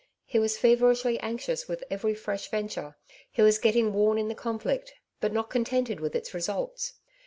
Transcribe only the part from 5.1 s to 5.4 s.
but